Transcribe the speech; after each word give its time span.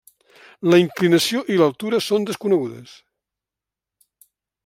La 0.73 0.77
inclinació 0.83 1.43
i 1.55 1.59
l'altura 1.59 2.01
són 2.07 2.27
desconegudes. 2.31 2.97